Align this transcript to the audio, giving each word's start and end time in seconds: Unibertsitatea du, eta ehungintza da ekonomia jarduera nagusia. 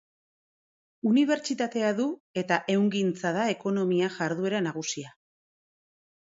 Unibertsitatea 1.09 1.91
du, 1.99 2.07
eta 2.43 2.57
ehungintza 2.77 3.35
da 3.37 3.45
ekonomia 3.57 4.09
jarduera 4.17 4.63
nagusia. 4.71 5.15